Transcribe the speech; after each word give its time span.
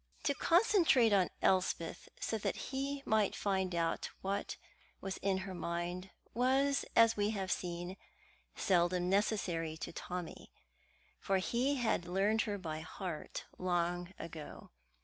To 0.23 0.33
concentrate 0.33 1.13
on 1.13 1.29
Elspeth 1.43 2.09
so 2.19 2.39
that 2.39 2.55
he 2.55 3.03
might 3.05 3.35
find 3.35 3.75
out 3.75 4.09
what 4.21 4.55
was 4.99 5.17
in 5.17 5.37
her 5.45 5.53
mind 5.53 6.09
was, 6.33 6.85
as 6.95 7.15
we 7.15 7.29
have 7.37 7.51
seen, 7.51 7.97
seldom 8.55 9.11
necessary 9.11 9.77
to 9.77 9.93
Tommy; 9.93 10.51
for 11.19 11.37
he 11.37 11.75
had 11.75 12.07
learned 12.07 12.41
her 12.49 12.57
by 12.57 12.79
heart 12.79 13.45
long 13.59 14.11
ago. 14.17 14.71